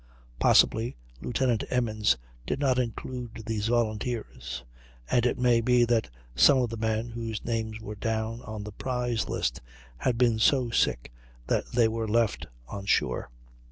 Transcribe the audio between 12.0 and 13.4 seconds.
left on shore.